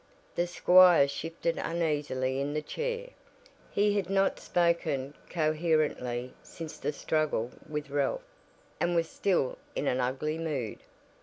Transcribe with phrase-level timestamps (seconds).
[0.33, 3.09] The squire shifted uneasily in the chair.
[3.69, 8.23] He had not spoken coherently since the struggle with Ralph,
[8.79, 10.79] and was still in an ugly mood.